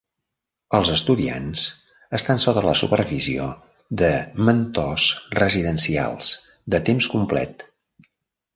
Els 0.77 0.91
estudiants 0.93 1.65
estan 2.19 2.41
sota 2.45 2.63
la 2.69 2.73
supervisió 2.79 3.45
de 4.03 4.11
Mentors 4.49 5.07
Residencials 5.43 6.33
de 6.77 6.81
temps 6.91 7.13
complet. 7.17 7.71